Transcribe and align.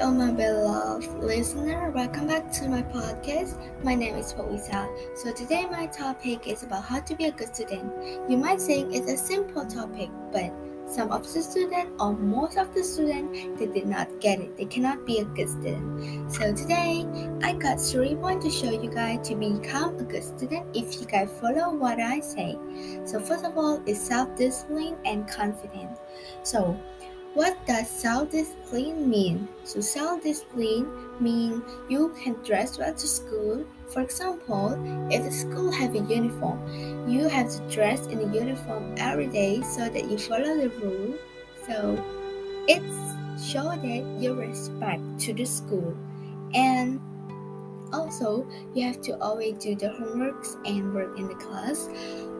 all 0.00 0.12
my 0.12 0.30
beloved 0.30 1.12
listener. 1.18 1.90
Welcome 1.90 2.28
back 2.28 2.52
to 2.52 2.68
my 2.68 2.82
podcast. 2.82 3.58
My 3.82 3.96
name 3.96 4.14
is 4.14 4.32
Powisa. 4.32 4.86
So 5.16 5.32
today 5.32 5.66
my 5.68 5.86
topic 5.86 6.46
is 6.46 6.62
about 6.62 6.84
how 6.84 7.00
to 7.00 7.16
be 7.16 7.24
a 7.24 7.32
good 7.32 7.52
student. 7.52 8.30
You 8.30 8.36
might 8.36 8.60
think 8.60 8.94
it's 8.94 9.10
a 9.10 9.16
simple 9.16 9.66
topic, 9.66 10.08
but 10.30 10.52
some 10.86 11.10
of 11.10 11.24
the 11.24 11.42
students 11.42 11.90
or 11.98 12.12
most 12.12 12.56
of 12.56 12.72
the 12.74 12.84
students 12.84 13.58
they 13.58 13.66
did 13.66 13.88
not 13.88 14.20
get 14.20 14.38
it. 14.38 14.56
They 14.56 14.66
cannot 14.66 15.04
be 15.04 15.18
a 15.18 15.24
good 15.24 15.48
student. 15.48 16.32
So 16.32 16.54
today 16.54 17.04
I 17.42 17.54
got 17.54 17.80
three 17.80 18.14
points 18.14 18.44
to 18.44 18.52
show 18.52 18.70
you 18.70 18.90
guys 18.90 19.26
to 19.28 19.34
become 19.34 19.98
a 19.98 20.04
good 20.04 20.22
student 20.22 20.64
if 20.76 21.00
you 21.00 21.08
guys 21.08 21.28
follow 21.40 21.74
what 21.74 21.98
I 21.98 22.20
say. 22.20 22.56
So 23.04 23.18
first 23.18 23.44
of 23.44 23.58
all 23.58 23.82
is 23.84 24.00
self-discipline 24.00 24.96
and 25.04 25.26
confidence. 25.26 25.98
So 26.44 26.78
what 27.34 27.56
does 27.66 27.88
self-discipline 27.88 29.08
mean? 29.08 29.48
So 29.64 29.80
self-discipline 29.80 30.90
means 31.20 31.62
you 31.88 32.14
can 32.22 32.34
dress 32.44 32.78
well 32.78 32.94
to 32.94 33.06
school. 33.06 33.64
For 33.88 34.02
example, 34.02 34.78
if 35.10 35.24
the 35.24 35.30
school 35.30 35.70
have 35.72 35.94
a 35.94 36.00
uniform, 36.00 37.08
you 37.08 37.28
have 37.28 37.50
to 37.50 37.74
dress 37.74 38.06
in 38.06 38.18
a 38.20 38.34
uniform 38.34 38.94
every 38.98 39.28
day 39.28 39.62
so 39.62 39.88
that 39.88 40.10
you 40.10 40.18
follow 40.18 40.56
the 40.56 40.70
rule. 40.80 41.14
So 41.66 42.02
it's 42.66 43.08
show 43.42 43.68
that 43.70 44.16
you 44.20 44.34
respect 44.34 45.02
to 45.20 45.32
the 45.32 45.44
school 45.44 45.96
and 46.54 47.00
also 47.92 48.46
you 48.74 48.84
have 48.84 49.00
to 49.02 49.18
always 49.22 49.54
do 49.58 49.74
the 49.74 49.86
homeworks 49.86 50.56
and 50.66 50.92
work 50.92 51.16
in 51.18 51.28
the 51.28 51.34
class 51.36 51.88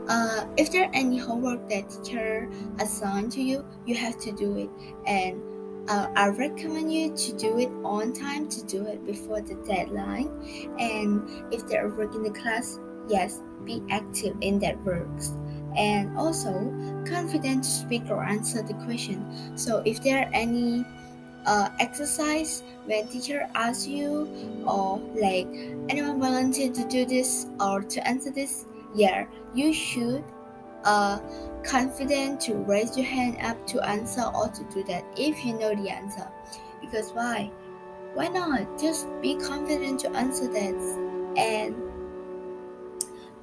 uh, 0.08 0.46
if 0.56 0.72
there 0.72 0.90
any 0.92 1.18
homework 1.18 1.68
that 1.68 1.90
teacher 1.90 2.50
assigned 2.80 3.32
to 3.32 3.42
you, 3.42 3.64
you 3.86 3.94
have 3.94 4.18
to 4.20 4.32
do 4.32 4.56
it. 4.56 4.70
And 5.06 5.42
uh, 5.88 6.08
I 6.16 6.28
recommend 6.28 6.92
you 6.92 7.14
to 7.14 7.32
do 7.34 7.58
it 7.58 7.70
on 7.84 8.12
time 8.12 8.48
to 8.48 8.64
do 8.64 8.86
it 8.86 9.04
before 9.06 9.40
the 9.40 9.54
deadline. 9.66 10.28
And 10.78 11.52
if 11.52 11.66
there 11.66 11.86
are 11.86 11.94
work 11.94 12.14
in 12.14 12.22
the 12.22 12.30
class, 12.30 12.78
yes, 13.08 13.40
be 13.64 13.82
active 13.90 14.36
in 14.40 14.58
that 14.60 14.82
works. 14.84 15.32
And 15.76 16.16
also 16.16 16.52
confident 17.06 17.64
to 17.64 17.70
speak 17.70 18.02
or 18.10 18.24
answer 18.24 18.62
the 18.62 18.74
question. 18.74 19.24
So 19.56 19.82
if 19.84 20.02
there 20.02 20.24
are 20.24 20.30
any 20.32 20.84
uh, 21.46 21.68
exercise 21.78 22.62
when 22.86 23.06
teacher 23.08 23.48
asks 23.54 23.86
you 23.86 24.28
or 24.66 24.98
like 25.14 25.46
anyone 25.88 26.20
volunteer 26.20 26.70
to 26.72 26.84
do 26.88 27.04
this 27.06 27.46
or 27.60 27.82
to 27.82 28.06
answer 28.06 28.30
this 28.30 28.66
yeah, 28.94 29.26
you 29.54 29.72
should 29.72 30.24
uh 30.84 31.18
confident 31.64 32.40
to 32.40 32.54
raise 32.54 32.96
your 32.96 33.06
hand 33.06 33.36
up 33.42 33.66
to 33.66 33.80
answer 33.86 34.22
or 34.34 34.48
to 34.48 34.62
do 34.72 34.82
that 34.84 35.04
if 35.16 35.44
you 35.44 35.54
know 35.54 35.74
the 35.74 35.90
answer. 35.90 36.26
Because 36.80 37.10
why? 37.12 37.50
Why 38.14 38.28
not? 38.28 38.78
Just 38.80 39.06
be 39.20 39.36
confident 39.36 40.00
to 40.00 40.10
answer 40.10 40.46
that 40.48 41.34
and 41.36 41.74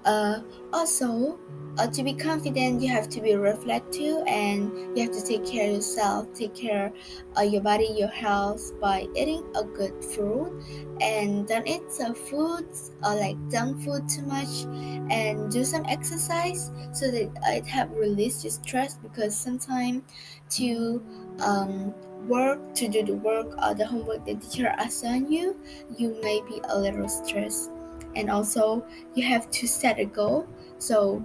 uh 0.05 0.39
also 0.73 1.39
uh, 1.77 1.87
to 1.87 2.03
be 2.03 2.13
confident 2.13 2.81
you 2.81 2.87
have 2.87 3.09
to 3.09 3.21
be 3.21 3.35
reflective 3.35 4.23
and 4.27 4.71
you 4.97 5.03
have 5.03 5.11
to 5.11 5.21
take 5.25 5.45
care 5.45 5.67
of 5.67 5.75
yourself 5.75 6.31
take 6.33 6.53
care 6.55 6.91
of 7.35 7.51
your 7.51 7.61
body 7.61 7.93
your 7.97 8.07
health 8.07 8.79
by 8.79 9.07
eating 9.15 9.43
a 9.55 9.63
good 9.63 10.03
food. 10.03 10.63
And 11.01 11.47
don't 11.47 11.67
eat 11.67 11.91
some 11.91 12.15
foods 12.15 12.91
or 13.03 13.15
like 13.15 13.37
junk 13.51 13.81
food 13.83 14.07
too 14.07 14.23
much 14.23 14.63
and 15.11 15.51
do 15.51 15.63
some 15.63 15.85
exercise 15.87 16.71
so 16.93 17.11
that 17.11 17.31
it 17.47 17.67
help 17.67 17.91
release 17.91 18.43
your 18.43 18.51
stress 18.51 18.95
because 18.95 19.35
sometimes 19.35 20.03
to 20.51 21.03
um, 21.39 21.93
work 22.27 22.73
to 22.75 22.87
do 22.87 23.03
the 23.03 23.13
work 23.13 23.47
or 23.63 23.75
the 23.75 23.85
homework 23.85 24.25
the 24.25 24.35
teacher 24.35 24.73
assign 24.79 25.31
you 25.31 25.55
you 25.95 26.17
may 26.23 26.41
be 26.49 26.59
a 26.69 26.79
little 26.79 27.07
stressed 27.07 27.69
and 28.15 28.29
also 28.29 28.85
you 29.13 29.23
have 29.23 29.49
to 29.51 29.67
set 29.67 29.99
a 29.99 30.05
goal. 30.05 30.47
So 30.77 31.23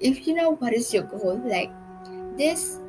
if 0.00 0.26
you 0.26 0.34
know 0.34 0.56
what 0.56 0.72
is 0.72 0.92
your 0.92 1.04
goal 1.04 1.40
like 1.44 1.70
this 2.36 2.80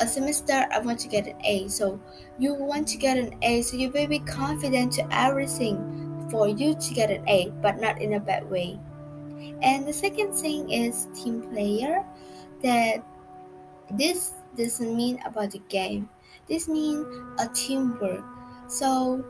a 0.00 0.06
semester 0.06 0.66
i 0.72 0.78
want 0.78 0.98
to 1.00 1.08
get 1.08 1.26
an 1.26 1.36
a. 1.44 1.68
So 1.68 2.00
you 2.38 2.54
want 2.54 2.88
to 2.88 2.96
get 2.96 3.18
an 3.18 3.34
a 3.42 3.62
so 3.62 3.76
you 3.76 3.90
will 3.90 4.06
be 4.06 4.20
confident 4.20 4.92
to 4.94 5.06
everything 5.14 6.28
for 6.30 6.48
you 6.48 6.74
to 6.74 6.94
get 6.94 7.10
an 7.10 7.28
a 7.28 7.52
but 7.60 7.80
not 7.80 8.00
in 8.00 8.14
a 8.14 8.20
bad 8.20 8.48
way. 8.50 8.78
And 9.62 9.86
the 9.86 9.92
second 9.92 10.32
thing 10.32 10.70
is 10.70 11.08
team 11.14 11.42
player 11.42 12.04
that 12.62 13.04
this 13.90 14.32
doesn't 14.56 14.96
mean 14.96 15.20
about 15.26 15.50
the 15.50 15.60
game. 15.68 16.08
This 16.48 16.68
means 16.68 17.06
a 17.38 17.48
teamwork. 17.48 18.24
So 18.68 19.24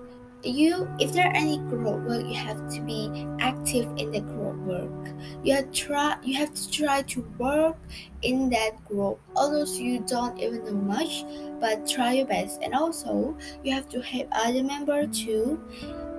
you 0.45 0.89
if 0.99 1.13
there 1.13 1.29
are 1.29 1.35
any 1.35 1.59
group 1.59 2.03
work 2.09 2.27
you 2.27 2.35
have 2.35 2.69
to 2.69 2.81
be 2.83 3.27
active 3.41 3.87
in 3.97 4.11
the 4.11 4.21
group 4.21 4.57
work. 4.59 5.15
You 5.43 5.55
have 5.55 5.73
try 5.73 6.17
you 6.23 6.37
have 6.37 6.55
to 6.55 6.71
try 6.71 7.03
to 7.03 7.21
work 7.39 7.77
in 8.23 8.51
that 8.51 8.85
group 8.85 9.21
although 9.37 9.65
you 9.65 10.01
don't 10.01 10.39
even 10.41 10.65
know 10.65 10.73
much 10.73 11.25
but 11.61 11.89
try 11.89 12.15
your 12.15 12.27
best. 12.27 12.61
And 12.63 12.75
also 12.75 13.37
you 13.63 13.73
have 13.73 13.89
to 13.91 14.01
help 14.01 14.29
other 14.33 14.65
member 14.65 15.07
too. 15.07 15.63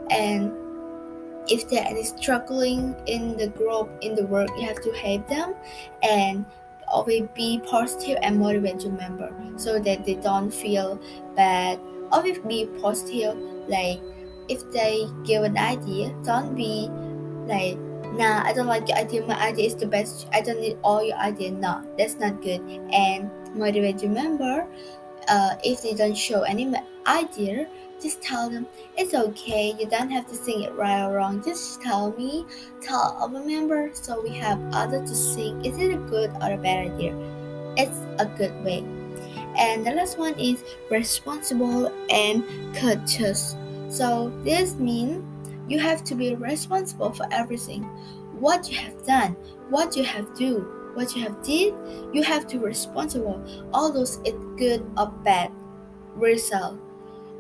And 0.10 0.54
if 1.48 1.70
there 1.70 1.84
are 1.84 1.88
any 1.88 2.04
struggling 2.04 2.96
in 3.06 3.36
the 3.36 3.48
group 3.48 3.90
in 4.02 4.16
the 4.16 4.26
work 4.26 4.50
you 4.58 4.66
have 4.66 4.82
to 4.82 4.92
help 4.94 5.28
them 5.28 5.56
and 6.02 6.46
always 6.88 7.24
be 7.34 7.60
positive 7.66 8.18
and 8.22 8.40
motivate 8.40 8.82
your 8.82 8.94
member 8.94 9.34
so 9.58 9.80
that 9.80 10.06
they 10.06 10.16
don't 10.16 10.52
feel 10.54 11.02
bad 11.36 11.80
always 12.14 12.40
be 12.40 12.66
positive 12.80 13.36
like 13.68 14.00
if 14.50 14.60
they 14.72 15.08
give 15.24 15.44
an 15.44 15.58
idea, 15.58 16.14
don't 16.24 16.56
be 16.56 16.90
like, 17.48 17.78
nah, 18.14 18.44
I 18.44 18.54
don't 18.54 18.68
like 18.68 18.88
your 18.88 18.98
idea. 18.98 19.26
My 19.26 19.40
idea 19.40 19.68
is 19.68 19.76
the 19.76 19.88
best. 19.88 20.28
I 20.34 20.42
don't 20.42 20.60
need 20.60 20.78
all 20.84 21.04
your 21.04 21.18
idea. 21.18 21.52
No, 21.52 21.82
that's 21.98 22.16
not 22.16 22.42
good. 22.42 22.62
And 22.92 23.32
motivate 23.56 24.02
your 24.02 24.12
member. 24.12 24.68
Uh, 25.28 25.56
if 25.64 25.82
they 25.82 25.94
don't 25.94 26.16
show 26.16 26.42
any 26.42 26.74
idea, 27.08 27.68
just 28.02 28.22
tell 28.22 28.50
them 28.50 28.68
it's 28.98 29.14
okay. 29.14 29.74
You 29.80 29.88
don't 29.88 30.10
have 30.10 30.28
to 30.28 30.36
sing 30.36 30.64
it 30.64 30.74
right 30.76 31.06
or 31.06 31.16
wrong. 31.16 31.42
Just 31.42 31.82
tell 31.82 32.12
me, 32.12 32.46
tell 32.82 33.18
our 33.20 33.30
member, 33.30 33.92
so 33.94 34.22
we 34.22 34.30
have 34.36 34.60
other 34.74 35.00
to 35.00 35.16
sing. 35.16 35.64
Is 35.64 35.78
it 35.78 35.94
a 35.94 35.98
good 35.98 36.32
or 36.42 36.52
a 36.52 36.58
bad 36.58 36.92
idea? 36.92 37.16
It's 37.78 37.98
a 38.20 38.26
good 38.26 38.54
way. 38.66 38.84
And 39.58 39.86
the 39.86 39.92
last 39.92 40.18
one 40.18 40.38
is 40.40 40.64
responsible 40.90 41.92
and 42.10 42.44
courteous. 42.76 43.56
So 43.90 44.30
this 44.44 44.76
means 44.76 45.24
you 45.68 45.80
have 45.80 46.04
to 46.06 46.16
be 46.16 46.36
responsible 46.36 47.12
for 47.12 47.28
everything. 47.32 47.84
What 48.40 48.70
you 48.70 48.78
have 48.78 49.06
done, 49.06 49.36
what 49.70 49.96
you 49.96 50.04
have 50.04 50.36
do, 50.36 50.92
what 50.96 51.16
you 51.16 51.24
have 51.24 51.44
did, 51.44 51.74
you 52.14 52.24
have 52.24 52.48
to 52.48 52.60
responsible. 52.60 53.44
All 53.74 53.92
those 53.92 54.20
it 54.26 54.36
good 54.58 54.86
or 54.98 55.08
bad 55.08 55.52
result. 56.16 56.80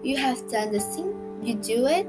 You 0.04 0.18
have 0.18 0.50
done 0.50 0.72
the 0.72 0.80
thing, 0.80 1.40
you 1.42 1.56
do 1.56 1.88
it. 1.88 2.08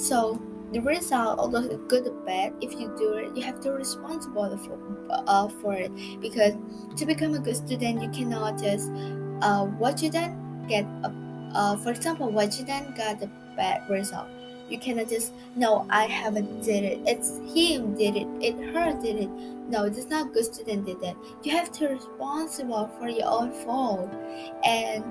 So 0.00 0.40
the 0.72 0.80
result, 0.80 1.38
although 1.38 1.62
it's 1.62 1.82
good 1.88 2.06
or 2.06 2.12
bad, 2.24 2.54
if 2.60 2.72
you 2.72 2.92
do 2.98 3.14
it, 3.14 3.36
you 3.36 3.42
have 3.42 3.60
to 3.60 3.72
responsible 3.72 4.56
for 4.58 4.78
uh, 5.10 5.48
for 5.48 5.74
it. 5.74 5.92
Because 6.20 6.54
to 6.96 7.06
become 7.06 7.34
a 7.34 7.38
good 7.38 7.56
student, 7.56 8.02
you 8.02 8.10
cannot 8.10 8.58
just 8.58 8.90
uh, 9.42 9.64
what 9.64 10.02
you 10.02 10.10
then 10.10 10.66
get 10.68 10.84
a 11.04 11.26
uh, 11.56 11.76
for 11.76 11.90
example, 11.90 12.30
what 12.30 12.58
you 12.58 12.64
then 12.64 12.92
got 12.94 13.18
the 13.18 13.30
bad 13.56 13.88
result. 13.88 14.28
You 14.68 14.78
cannot 14.78 15.08
just 15.08 15.32
no, 15.54 15.86
I 15.88 16.04
haven't 16.04 16.62
did 16.62 16.84
it. 16.84 17.00
It's 17.06 17.38
him 17.54 17.96
did 17.96 18.16
it. 18.16 18.26
It 18.40 18.74
her 18.74 18.92
did 19.00 19.16
it. 19.16 19.30
No, 19.68 19.84
it's 19.84 20.04
not 20.06 20.34
good 20.34 20.44
student 20.44 20.86
did 20.86 21.00
that. 21.00 21.16
You 21.42 21.52
have 21.52 21.72
to 21.72 21.88
responsible 21.88 22.90
for 22.98 23.08
your 23.08 23.26
own 23.26 23.52
fault, 23.52 24.12
and 24.64 25.04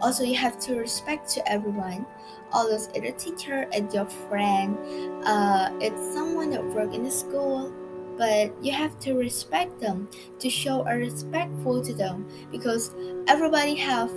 also 0.00 0.24
you 0.24 0.36
have 0.36 0.58
to 0.60 0.76
respect 0.76 1.28
to 1.34 1.48
everyone. 1.50 2.06
Always 2.52 2.88
it's 2.94 3.24
a 3.24 3.30
teacher 3.30 3.68
and 3.72 3.92
your 3.92 4.06
friend. 4.06 4.78
Uh, 5.24 5.70
it's 5.80 6.14
someone 6.14 6.50
that 6.50 6.64
work 6.64 6.94
in 6.94 7.02
the 7.02 7.10
school 7.10 7.72
but 8.16 8.52
you 8.62 8.72
have 8.72 8.98
to 9.00 9.14
respect 9.14 9.80
them 9.80 10.08
to 10.38 10.50
show 10.50 10.86
a 10.86 10.96
respectful 10.96 11.82
to 11.82 11.94
them 11.94 12.26
because 12.50 12.94
everybody 13.28 13.74
have 13.74 14.10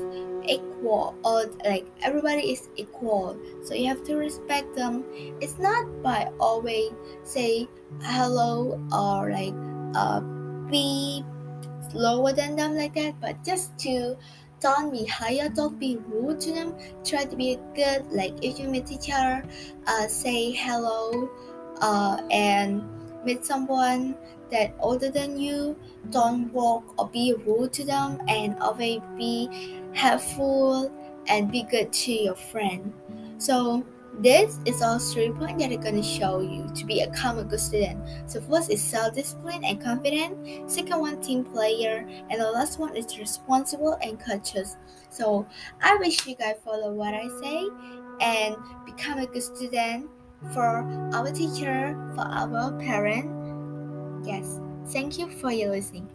equal 0.47 1.15
or 1.23 1.45
like 1.65 1.87
everybody 2.03 2.51
is 2.53 2.69
equal 2.75 3.37
so 3.63 3.73
you 3.73 3.87
have 3.87 4.03
to 4.03 4.15
respect 4.15 4.75
them. 4.75 5.03
It's 5.41 5.57
not 5.59 6.03
by 6.03 6.29
always 6.39 6.91
say 7.23 7.67
hello 8.01 8.79
or 8.91 9.31
like 9.31 9.53
uh, 9.95 10.21
be 10.69 11.23
lower 11.93 12.33
than 12.33 12.55
them 12.55 12.75
like 12.75 12.93
that 12.95 13.19
but 13.21 13.43
just 13.43 13.77
to 13.79 14.17
don't 14.61 14.91
be 14.91 15.05
higher 15.05 15.49
don't 15.49 15.79
be 15.79 15.97
rude 16.07 16.39
to 16.41 16.51
them. 16.51 16.75
Try 17.03 17.25
to 17.25 17.35
be 17.35 17.57
good 17.75 18.05
like 18.11 18.33
if 18.43 18.59
you 18.59 18.67
meet 18.67 18.87
teacher 18.87 19.43
uh, 19.87 20.07
say 20.07 20.51
hello 20.51 21.29
uh, 21.81 22.21
and 22.31 22.83
meet 23.25 23.45
someone 23.45 24.15
that 24.51 24.73
older 24.79 25.09
than 25.09 25.39
you 25.39 25.75
don't 26.11 26.53
walk 26.53 26.93
or 26.97 27.09
be 27.09 27.33
rude 27.45 27.73
to 27.73 27.83
them 27.83 28.21
and 28.27 28.57
always 28.59 29.01
be 29.17 29.49
helpful 29.93 30.91
and 31.27 31.51
be 31.51 31.63
good 31.63 31.91
to 31.91 32.11
your 32.11 32.35
friend. 32.35 32.93
So 33.37 33.85
this 34.19 34.59
is 34.65 34.81
all 34.81 34.99
three 34.99 35.31
points 35.31 35.61
that 35.61 35.73
are 35.73 35.81
going 35.81 35.95
to 35.95 36.03
show 36.03 36.39
you 36.39 36.69
to 36.73 36.85
be 36.85 37.01
a 37.01 37.11
common 37.11 37.47
good 37.47 37.59
student. 37.59 37.99
So 38.27 38.39
first 38.41 38.69
is 38.69 38.81
self-discipline 38.81 39.65
and 39.65 39.81
confident. 39.81 40.71
Second 40.71 41.01
one, 41.01 41.19
team 41.21 41.43
player. 41.43 42.07
And 42.29 42.39
the 42.39 42.49
last 42.49 42.79
one 42.79 42.95
is 42.95 43.17
responsible 43.17 43.97
and 44.01 44.19
courteous. 44.19 44.77
So 45.09 45.45
I 45.81 45.97
wish 45.97 46.25
you 46.27 46.35
guys 46.35 46.55
follow 46.63 46.93
what 46.93 47.13
I 47.13 47.27
say 47.41 47.67
and 48.21 48.55
become 48.85 49.17
a 49.19 49.25
good 49.25 49.43
student 49.43 50.09
for 50.53 50.83
our 51.13 51.31
teacher, 51.31 51.95
for 52.15 52.21
our 52.21 52.71
parent. 52.79 53.29
Yes, 54.25 54.59
thank 54.87 55.17
you 55.19 55.29
for 55.29 55.51
your 55.51 55.71
listening. 55.71 56.09